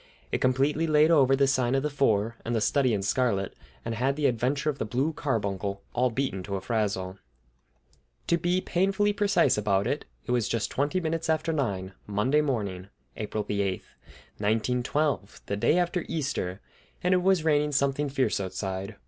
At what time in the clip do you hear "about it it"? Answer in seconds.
9.59-10.31